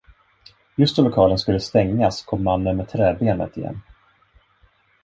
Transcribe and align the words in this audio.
Just 0.79 0.95
då 0.95 1.01
lokalen 1.03 1.37
skulle 1.39 1.59
stängas, 1.59 2.23
kom 2.23 2.43
mannen 2.43 2.77
med 2.77 2.89
träbenet 2.89 3.57
igen. 3.57 3.81